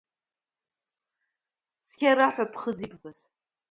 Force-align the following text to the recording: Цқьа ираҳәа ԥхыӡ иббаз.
Цқьа 1.87 2.07
ираҳәа 2.11 2.45
ԥхыӡ 2.51 2.79
иббаз. 2.85 3.17